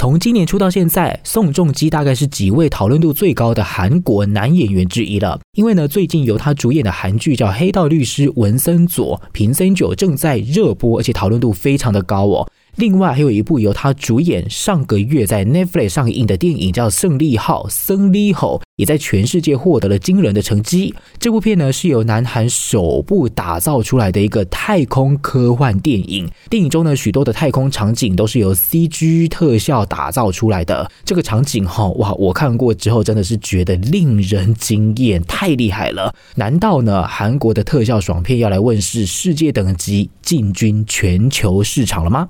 [0.00, 5.40] 从今年初到现在，宋仲基大概是几位讨论度最高的韩国男演员之一了。
[5.54, 12.48] 因为呢，最近由他主演的韩剧叫《黑道律师文森佐平森久》正在热播，而且讨论度非常的高哦。
[12.78, 20.94] 另外还有一部由他主演，上个月在 Netflix 上映的电影叫《胜利号》，胜利号也在全世界获得了惊人的成绩。
[21.18, 26.30] 这部片呢是由南韩首部打造出来的一个太空科幻电影。
[26.48, 30.88] 电影中呢许多的太空场景都是由 CG 特效打造出来的。
[31.04, 36.14] 这个场景哈哇，我看过之后真的是觉得令人惊艳，太厉害了！
[36.36, 42.28] 难道呢韩国的特效爽片要来问世，世界等级进军全球市场了吗？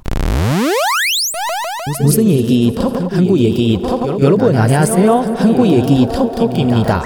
[2.01, 7.03] 无声얘기톡한국 얘기톡여러분 안녕하세요 한국 얘기톡톡입니다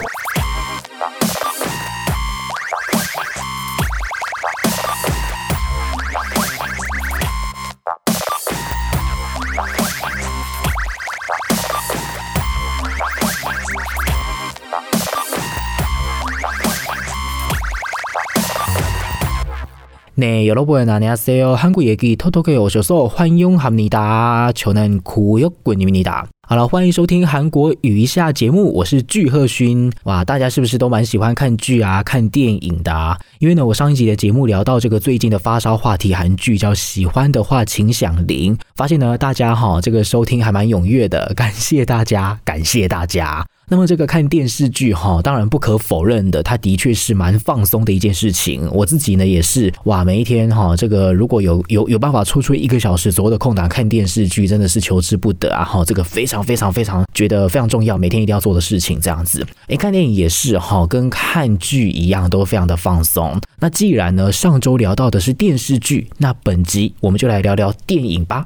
[20.16, 21.54] 네 여러분 안녕하세요.
[21.54, 24.52] 한국 얘기 톡톡에 오셔서 환영합니다.
[24.56, 26.26] 저는 구역군입니다.
[26.50, 29.92] 好了，欢迎收听韩国语一下节目，我是具赫勋。
[30.06, 33.20] 哇，大家是不是都蛮喜欢看剧啊、看电影的啊？
[33.40, 43.46] 因为呢，我上一集的节目聊到这个最近的发烧话题韩剧叫《喜欢的话请响铃》，发现呢，大家哈这个收听还蛮踊跃的，感谢大家，感谢大家。
[43.69, 48.69] 那么这个看电视剧哈，当然不可否认的，它的确是蛮放松的一件事情。
[48.71, 55.65] 我自己呢也是哇，每一天哈，这个如果有有有办法抽出一个小时左右的空档看电视剧，真的是求之不得啊！
[55.65, 59.47] 哈，这个非常非常非常觉得非常重要，每天一定要做的事情这样子。
[59.69, 63.41] 诶，看电影也是哈，跟看剧一样，都非常的放松。
[63.59, 68.45] 那既然呢上周聊到的是电视剧，那本集我们就来聊聊电影吧。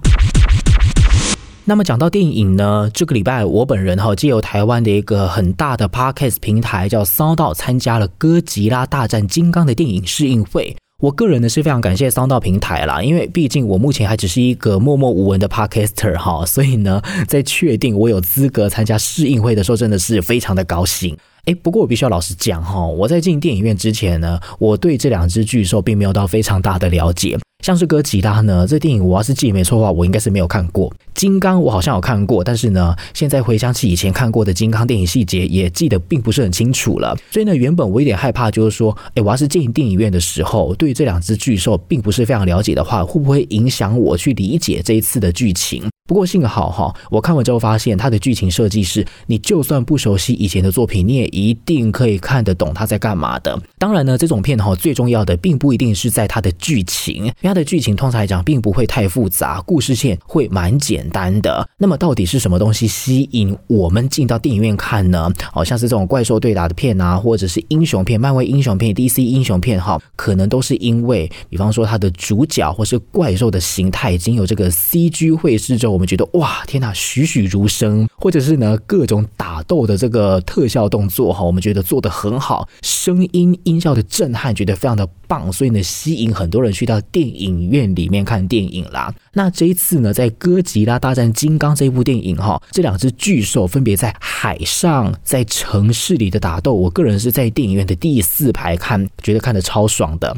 [1.69, 10.77] 那么讲到电影呢，这个礼拜我本人哈，借由台湾的一个很大的 Podcast 平台叫 SoundOn 参加了《哥吉拉大战金刚》的电影试映会。
[11.03, 21.17] 我个人呢是非常感谢 SoundOn 平台啦，因为毕竟我目前还只是一个默默无闻的 Podcaster 哈，所以呢，在确定我有资格参加试映会的时候，真的是非常的高兴。
[21.47, 27.37] 诶，不过我必须要老实讲哈，我在进电影院之前呢，我对这两只巨兽并没有到非常大的了解。
[27.67, 30.95] 像是哥吉拉呢，这电影我要是记没错的话，我应该是没有看过。
[31.15, 37.19] 金刚我好像有看过，但是呢，现在回想起以前看过的金刚电影细节，也记得并不是很清楚了。
[37.29, 45.83] 所以呢，原本我有点害怕，就是说，诶，我要是进电影院的时候，对于这两只巨兽并不是非常了解的话，会不会影响我去理解这一次的剧情？
[46.07, 53.61] 不过幸好哈，我看完之后发现，它的剧情设计是，你就算不熟悉以前的作品，你也一定可以看得懂它在干嘛的。
[53.77, 61.69] 当然呢，这种片哈，最重要的并不一定是在它的剧情，因为它的剧情通常来讲并不会太复杂，故事线会蛮简单的。
[61.77, 65.29] 那么到底是什么东西吸引我们进到电影院看呢？
[65.53, 75.96] 好像是这种怪兽对打的片啊，或者是英雄片、漫威英雄片、DC 英雄片哈，可能都是因为，比方说它的主角或是怪兽的形态已经有这个 CG 绘制之后。
[75.97, 89.11] 我们觉得哇，天哪，栩栩如生，或者是呢各种打斗的这个特效动作哈，我们觉得做得很好，声音音效的震撼，觉得非常的棒，所以呢吸引很多人去到电影院里面看电影啦。
[89.33, 100.37] 那这一次呢，在《哥吉拉大战金刚》这部电影哈，这两只巨兽分别在海上、在城市里的打斗，我个人是在电影院的第四排看，觉得看得超爽的。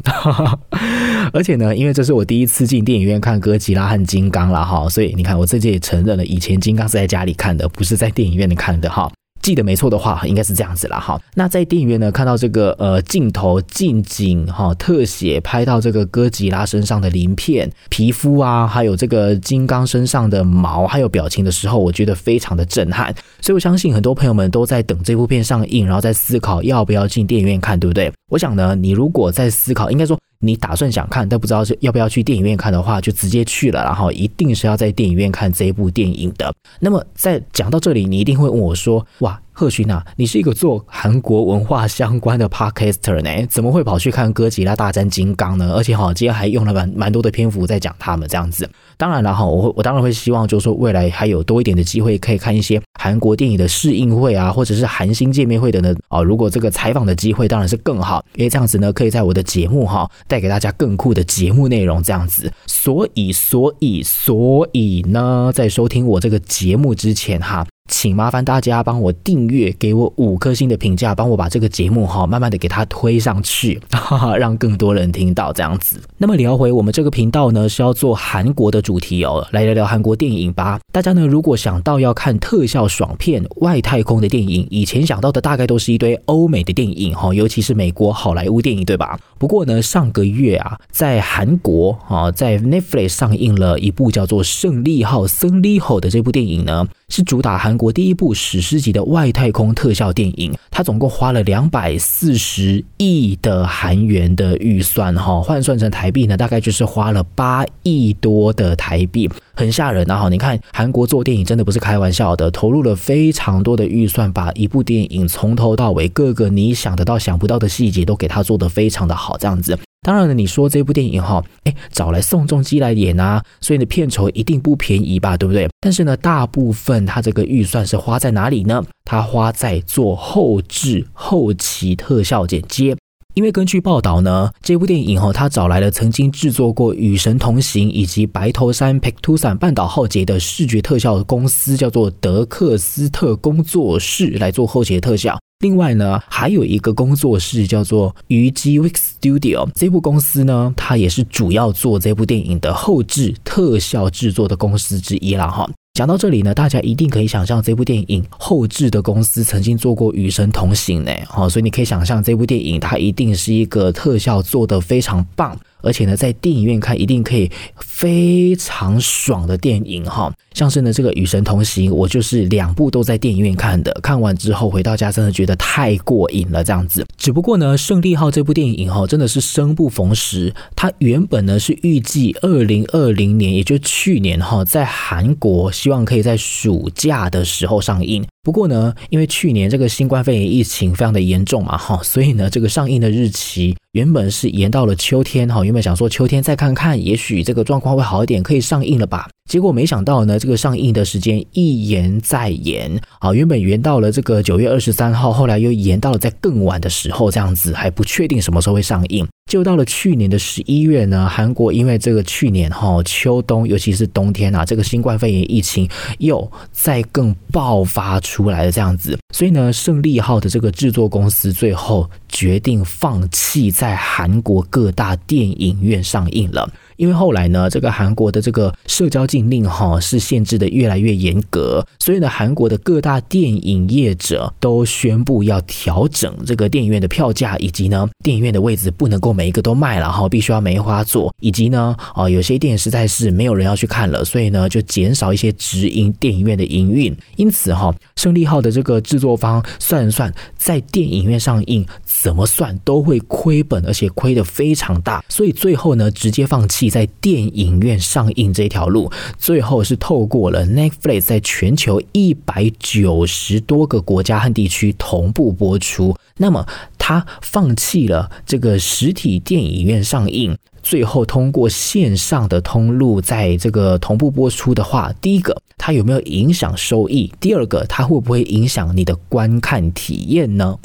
[1.33, 9.11] 而且呢，因为这是我第一次进电影院看哥吉拉和金刚了哈，所以你看我这次也承认了，以前金刚是在家里看的，不是在电影院里看的哈。
[9.41, 11.19] 记得没错的话，应该是这样子了哈。
[11.33, 23.15] 那在电影院呢，看到这个呃镜头近景哈，特写拍到这个哥吉拉身上的鳞片、皮肤啊，还有这个金刚身上的毛，还有表情的时候，我觉得非常的震撼。
[23.39, 28.11] 所以我相信很多朋友们都在等这部片上映，然后在思考要不要进电影院看，对不对？
[28.29, 30.19] 我想呢，你如果在思考，应该说。
[30.39, 36.53] 你打算想看，但不知道是要不要去电影院看的话，就直接去了，然后一定是要在电影院看这一部电影的。
[36.79, 45.73] 那么在讲到这里，你一定会问我说：“哇。”赫勋啊，你是一个做韩国文化相关的 podcaster 呢，怎么会跑去看哥吉拉大战金刚呢？
[45.75, 48.69] 而且哈，今天还用了蛮蛮多的篇幅在讲他们这样子。
[48.95, 55.93] 当然了哈，我我当然会希望，就是说未来还有多一点的机会可以看一些韩国电影的试映会啊，或者是韩星见面会的呢。
[56.07, 62.49] 啊，如果这个采访的机会当然是更好，因为这样子呢，可以在我的节目哈带给大家更酷的节目内容这样子。
[62.65, 67.67] 所以，所以，所以呢，在收听我这个节目之前哈。
[67.89, 75.99] 请麻烦大家帮我订阅，给我五颗星的评价，帮我把这个节目哈，慢慢的给它推上去，哈哈，让更多人听到这样子。
[76.17, 80.79] 那么聊回我们这个频道呢，是要做韩国的主题哦，来聊聊韩国电影吧。
[80.93, 89.19] 大家呢，如果想到要看特效爽片、外太空的电影，以前想到的大概都是一堆欧美的电影哈，尤其是美国好莱坞电影，对吧？
[89.39, 100.53] 不过呢，上个月啊，在韩国啊，在 Netflix 上映了一部叫做《胜利号》胜利号的这部电影呢，是主打韩国第一部史诗级的外太空特效电影。
[100.71, 110.17] 它总共花了两百四十亿的韩元的预算哈，换算成台币呢，大概就是花了八亿多的台币，很吓人啊！
[110.17, 119.77] 哈，你看韩国做电影真的不是开玩笑的，投入了非常多的预算，把一部电影从头到尾各个你想得到想不到的细节都给它做得非常的好，这样子。
[120.01, 125.69] 当然了，你说这部电影哈，哎，找来宋仲基来演啊，所以呢，片酬一定不便宜吧，对不对？
[125.81, 128.83] 但是呢，大部分他这个预算是花在哪里呢？
[129.03, 132.95] 他花在做后制、后期特效剪接。
[133.35, 145.38] 因为根据报道呢，这部电影哈，他找来了曾经制作过《与神同行》以及《白头山 Paektusan 半岛浩劫》的视觉特效公司，叫做德克斯特工作室来做后期的特效。
[145.61, 155.69] 另外呢，还有一个工作室叫做虞姬 Wix Studio，这部公司呢，它也是主要做这部电影的后制特效制作的公司之一了哈。
[155.93, 165.59] 讲到这里呢，大家一定可以想象这部电影后制的公司曾经做过《与神同行》呢，好，所以你可以想象这部电影它一定是一个特效做得非常棒。
[165.81, 167.49] 而且呢，在电影院看一定可以
[167.79, 177.05] 非常爽的电影哈，像是呢这个《与神同行》，我就是两部都在电影院看的，看完之后回到家真的觉得太过瘾了这样子。
[177.17, 188.25] 只不过呢，《胜利号》这部电影哈，真的是生不逢时，它原本呢是预计二零二零年，也就去年哈，在韩国希望可以在暑假的时候上映。
[188.49, 193.77] 不过呢，因为去年这个新冠肺炎疫情非常的严重嘛哈，所以呢这个上映的日期。
[193.91, 199.29] 原本是延到了秋天哈，原本想说秋天再看看，也许这个状况会好一点，可以上映了吧？
[199.49, 209.27] 结果没想到呢，这个上映的时间一延再延，啊，原本延到了这个九月二十三号，后来又延到了在更晚的时候，这样子还不确定什么时候会上映。
[209.49, 226.71] 就到了去年的十一月呢，韩国因为这个去年哈秋冬，尤其是冬天啊，这个新冠肺炎疫情又再更爆发出来了这样子，所以呢，胜利号的这个制作公司最后决定放弃在韩国各大电影院上映了。
[226.99, 247.15] 因为后来呢，这个韩国的这个社交禁令哈是限制的越来越严格，所以呢，韩国的各大电影业者都宣布要调整这个电影院的票价，以及呢，电影院的位置不能够每一个都卖了哈，必须要梅花座，以及呢，啊，有些电影实在是没有人要去看了，所以呢，就减少一些直营电影院的营运。
[247.37, 256.88] 因此哈，胜利号的这个制作方算一算，在电影院上映怎么算都会亏本，而且亏得非常大，所以最后呢，直接放弃。
[256.89, 266.15] 在电影院上映这条路，最后是透过了 Netflix 在全球一百九十多个国家和地区同步播出。
[266.37, 266.65] 那么，
[266.97, 277.29] 他放弃了这个实体电影院上映，最后通过线上的通路在这个同步播出的话，第一个，它有没有影响收益？
[277.41, 280.77] 第二个，它会不会影响你的观看体验呢？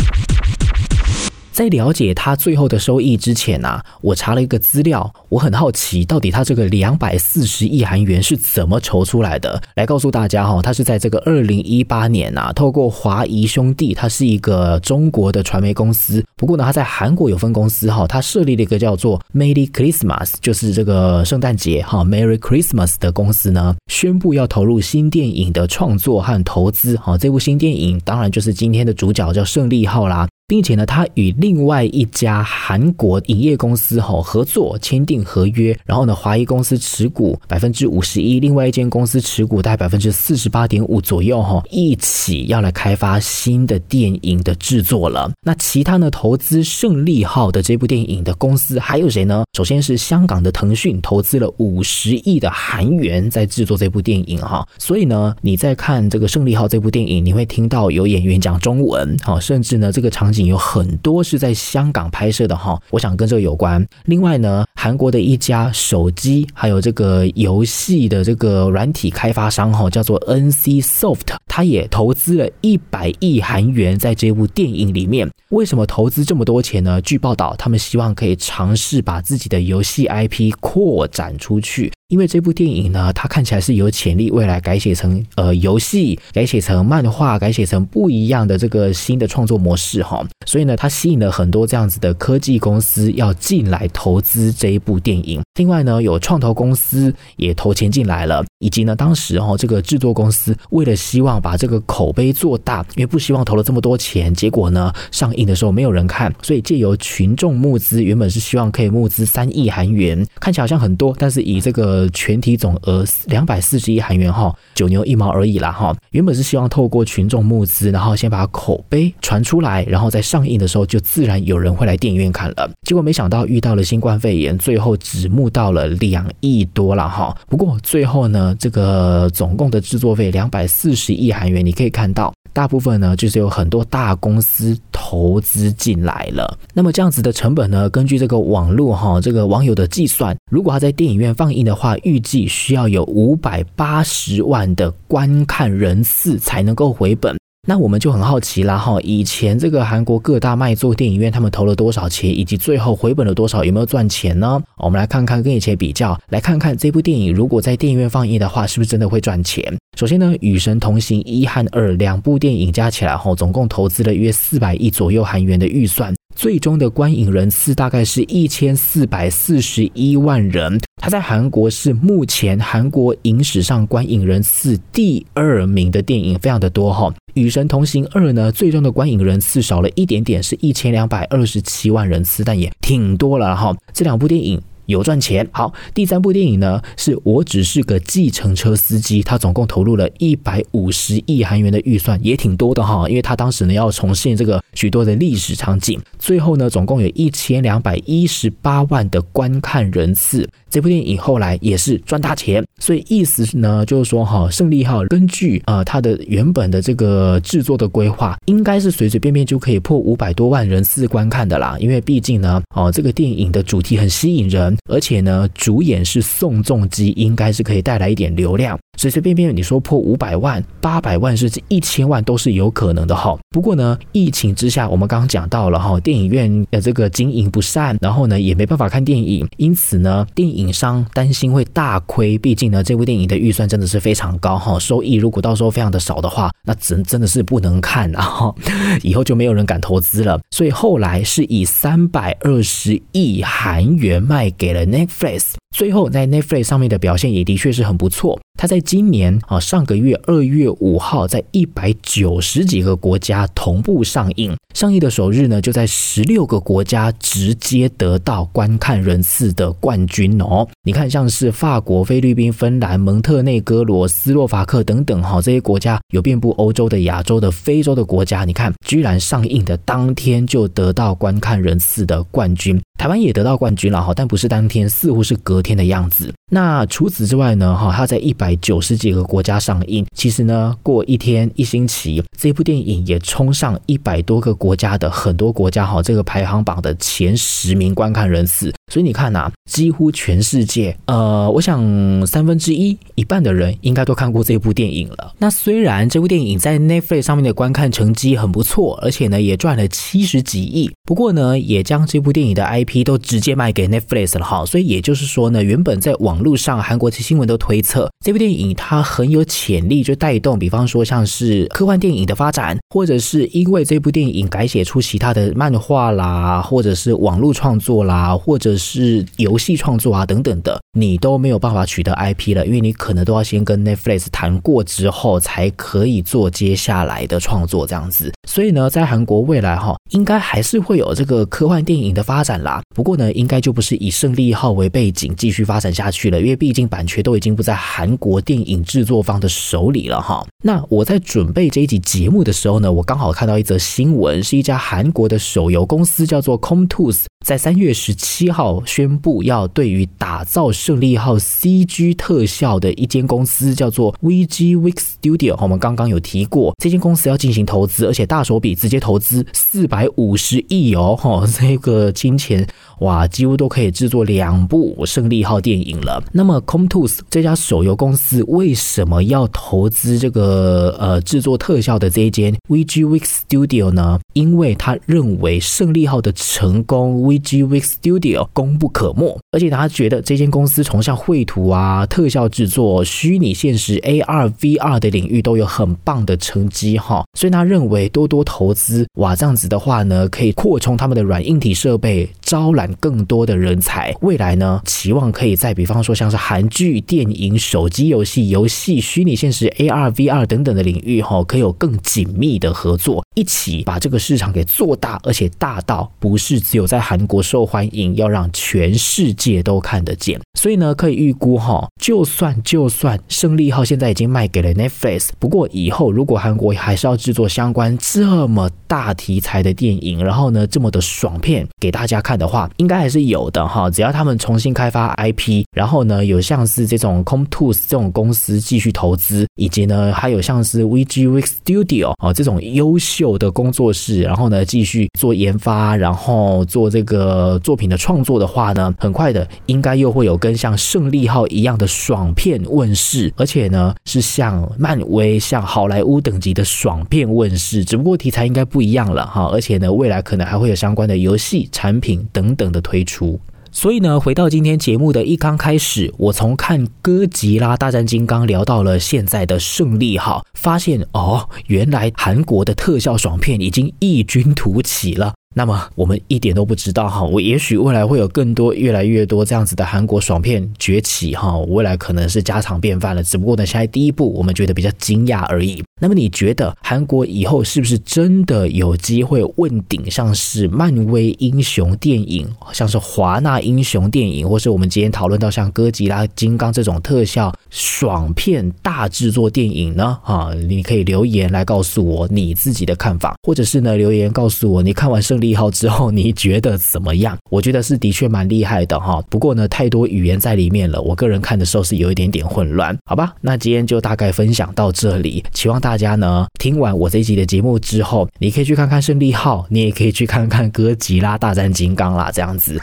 [1.54, 9.62] 在了解他最后的收益之前呐、啊，我查了一个资料，我很好奇，到底他这个两百四十亿韩元是怎么筹出来的？
[9.76, 30.26] 来告诉大家哈，他是在这个二零一八年呐，透过华谊兄弟，他是一个中国的传媒公司，不过呢，他在韩国有分公司哈，他设立了一个叫做 Merry Christmas，就是这个圣诞节哈，Merry Christmas 的公司呢，宣布要投入新电影的创作和投资哈，这部新电影当然就是今天的主角叫胜利号啦。
[30.46, 45.32] 并且呢，他与另外一家韩国影业公司哈合作签订合约，然后呢，华谊公司持股百分之五十一，另外一间公司持股大概百分之四十八点五左右哈，一起要来开发新的电影的制作了。
[45.42, 49.44] 那其他呢，投资《胜利号》的这部电影的公司还有谁呢？
[49.56, 63.86] 首先是香港的腾讯投资了五十亿的韩元在制作这部电影哈，所以呢，你在看这个《胜利号》这部电影，你会听到有演员讲中文哈，甚至呢，这个场景有很多是在香港拍摄的哈，我想跟这个有关。
[64.06, 75.30] 另外呢，韩国的一家手机还有这个游戏的这个软体开发商哈，叫做 NC Soft，他也投资了一百亿韩元在这部电影里面。
[75.50, 77.00] 为什么投资这么多钱呢？
[77.00, 90.24] 据报道，他们希望可以尝试把自己的游戏 IP 扩展出去，因为这部电影呢，它看起来是有潜力未来改写成呃游戏，改写成漫画，改写成不一样的这个新的创作模式哈。
[90.46, 95.40] 所以呢，它吸引了很多这样子的科技公司要进来投资这一部电影。
[95.58, 115.94] 另外呢，有创投公司也投钱进来了，以及呢，当时哈这个制作公司为了希望把这个口碑做大，因为不希望投了这么多钱，结果呢上映的时候没有人看，所以借由群众募资，原本是希望可以募资三亿韩元，看起来好像很多，但是以这个呃全体总额两百四十亿韩元哈，九牛一毛而已啦哈。
[116.10, 122.70] 原本是希望透过群众募资，然后先把口碑传出来，然后在上映的时候就自然有人会来电影院看了。
[122.82, 127.36] 结果没想到遇到了新冠肺炎，最后只募到了两亿多了哈。
[127.48, 134.76] 不过最后呢，这个总共的制作费两百四十亿韩元，你可以看到，大部分呢就是有很多大公司
[135.14, 136.58] 投资进来了。
[136.72, 147.36] 那么这样子的成本呢，根据这个网络哈，这个网友的计算，如果他在电影院放映的话，预计需要有五百八十万的观看人次才能够回本。
[147.66, 154.62] 那我们就很好奇啦，哈，以前这个韩国各大卖座电影院他们投了多少钱，以及最后回本了多少，有没有赚钱呢？
[154.76, 159.64] 我们来看看跟以前比较，来看看这部电影如果在电影院放映的话，是不是真的会赚钱？
[159.96, 166.12] 首先呢，《与神同行》一和二两部电影加起来哈，总共投资了约四百亿左右韩元的预算。
[166.34, 177.08] 最终的观影人次大概是一千四百四十一万人，它在韩国是目前韩国影史上观影人次第二名的电影，非常的多哈。
[177.34, 183.74] 《与神同行二》呢，最终的观影人次少了一点点，是一千两百二十七万人次，但也挺多了哈。
[183.92, 184.60] 这两部电影。
[184.86, 185.46] 有赚钱。
[185.52, 193.08] 好，第三部电影呢，是我只是个计程车司机，他总共投入了一百五十亿韩元的预算，也挺多的哈。
[193.08, 200.48] 因为他当时呢要重现这个许多的历史场景，最后呢总共有一千两百一十八万的观看人次。
[200.70, 211.76] 这部电影后来也是赚大钱，所以意思呢就是说哈，胜利号根据呃它的原本的这个制作的规划，应该是随随便便就可以破五百多万人次观看的啦。
[211.78, 218.78] 因为毕竟呢，哦这个电影的主题很吸引人，而且呢主演是宋仲基，应该是可以带来一点流量。
[218.96, 223.36] 随随便便你说破五百万、八百万甚至一千万都是有可能的哈。
[223.50, 232.36] 不过呢，疫情之下，我们刚刚讲到了哈，电影院的这个经营不善，然后呢也没办法看电影，因此呢，电影商担心会大亏。
[232.38, 238.54] 毕竟呢，这部电影的预算真的是非常高哈，收益如果到时候非常的少的话，那真真的是不能看啊哈，
[239.02, 240.40] 以后就没有人敢投资了。
[240.50, 245.54] 所以后来是以三百二十亿韩元卖给了 Netflix。
[245.74, 248.38] 最后，在 Netflix 上面的表现也的确是很不错。
[248.56, 254.56] 它在今年啊，上个月二月五号，在一百九十几个国家同步上映。
[254.72, 260.66] 上映的首日呢，就在十六个国家直接得到观看人次的冠军哦。
[260.84, 272.80] 你看，像是法国、菲律宾、芬兰、蒙特内哥罗、斯洛伐克等等哈，这些国家有遍布欧洲的、亚洲的、非洲的国家，你看，居然上映的当天就得到观看人次的冠军。
[273.04, 276.32] 台湾也得到冠军了哈，但不是当天，似乎是隔天的样子。
[276.50, 288.72] 那除此之外呢，哈，它在一百九十几个国家上映，其实呢，过一天一星期，这部电影也冲上一百多个国家的很多国家哈，这个排行榜的前十名观看人次。
[288.94, 295.34] 所以你看呐，几乎全世界，呃，我想三分之一一半的人应该都看过这部电影了。
[295.36, 304.64] 那虽然这部电影在 Netflix 上面的观看成绩很不错，而且呢也赚了七十几亿，不过呢也将这部电影的 IP 都直接卖给 Netflix 了哈。
[304.64, 328.30] 所以也就是说呢，原本在网络上韩国的新闻都推测这部电影它很有潜力，就带动，比方说像是科幻电影的发展，或者是因为这部电影改写出其他的漫画啦，或者是网络创作啦，或者是游戏创作啊等等的，你都没有办法取得 IP 了，因为你可能都要先跟 Netflix 谈过之后，才可以做接下来的创作这样子。
[328.46, 332.82] 所以呢，在韩国未来哈，应该还是会有这个科幻电影的发展啦。
[332.94, 340.46] 不过呢，应该就不是以胜利号为背景继续发展下去了，因为毕竟版权都已经不在韩国电影制作方的手里了哈。
[340.62, 348.73] 那我在准备这一集节目的时候呢，我刚好看到一则新闻，是一家韩国的手游公司叫做 Comtus，在三月十七号。
[348.86, 362.66] 宣布要对于打造胜利号 CG 特效的一间公司叫做 VG Week Studio，我们刚刚有提过，这间公司要进行投资，而且大手笔，直接投资四百五十亿哦，哈，这个金钱
[363.00, 366.22] 哇，几乎都可以制作两部《胜利号》电影了。
[366.32, 374.18] 那么 c o m t o s 这家手游公司为什么要投资这个呃制作特效的这一间 VG Week Studio 呢？
[374.32, 394.14] 因为他认为《胜利号》的成功，VG Week Studio 功不可没，而且他觉得这间公司从像绘图啊、特效制作、虚拟现实 AR、VR 的领域都有很棒的成绩哈，所以他认为多多投资哇，这样子的话呢，可以扩充他们的软硬体设备，招揽更多的人才。
[394.20, 410.40] 未来呢，期望可以在比方说像是韩剧、电影、手机游戏、游戏、虚拟现实 AR、VR 等等的领域哈，可以有更紧密的合作，一起把这个市场给做大，而且大到不是只有在韩国受欢迎，要让全世界都看得见。
[410.58, 423.90] 所以呢，可以预估哈，就算就算胜利号现在已经卖给了 Netflix，不过以后如果韩国还是要制作相关这么大题材的电影，然后呢这么的爽片给大家看的话，应该还是有的哈。
[423.90, 453.40] 只要他们重新开发 IP，然后呢有像是这种 Comtoos 这种公司继续投资，以及呢还有像是 VGW Studio 啊这种优秀有的工作室，然后呢继续做研发，然后做这个作品的创作的话呢，很快的应该又会有跟像胜利号一样的爽片问世，而且呢是像漫威、像好莱坞等级的爽片问世，只不过题材应该不一样了哈，而且呢未来可能还会有相关的游戏产品等等的推出。
[453.76, 465.34] 所以呢，回到今天节目的一刚开始，我从看哥吉拉大战金刚聊到了现在的胜利号，发现哦，原来韩国的特效爽片已经异军突起了。
[465.56, 473.22] 那么我们一点都不知道哈，我也许未来会有更多、越来越多这样子的韩国爽片崛起哈，未来可能是家常便饭了。
[473.22, 475.82] 只不过呢，现在第一部我们觉得比较惊讶而已。
[476.00, 490.16] 那么你觉得韩国以后是不是真的有机会问鼎，像是漫威英雄电影，像是华纳英雄电影，或是我们今天讨论到像哥吉拉、金刚这种特效爽片大制作电影呢？
[490.24, 497.36] 啊，你可以留言来告诉我你自己的看法，或者是呢留言告诉我你看完胜利利号之后你觉得怎么样？
[497.50, 499.20] 我觉得是的确蛮厉害的哈。
[499.28, 503.34] 不过呢，太多语言在里面了，我个人看的时候是有一点点混乱，好吧？
[503.42, 512.78] 那今天就大概分享到这里，希望大家呢听完我这一集的节目之后，你可以去看看胜利号，你也可以去看看哥吉拉大战金刚啦，这样子。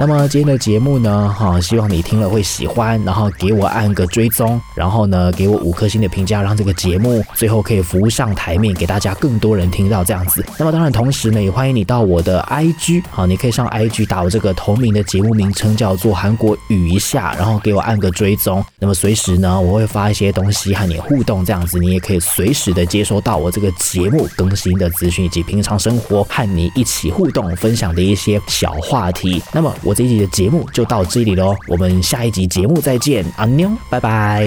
[0.00, 10.42] 那么今天的节目呢，哈，希望你听了会喜欢，然后给我按个追踪，然后呢，给我五颗星的评价，让这个节目最后可以浮上台面，给大家更多人听到这样子。
[10.58, 18.64] 那么当然，同时呢，也欢迎你到我的 IG，好，你可以上 IG 打我这个同名的节目名称，叫做韩国语一下，然后给我按个追踪。
[18.78, 29.42] 那么随时呢，我会发一些东西和你互动，这样子你也可以随时的接收到我这个节目更新的资讯，以及平常生活和你一起互动分享的一些小话题。
[29.52, 29.89] 那么我。
[29.90, 34.46] 我这一集的节目就到这里喽，我们下一集节目再见，阿妞，拜拜。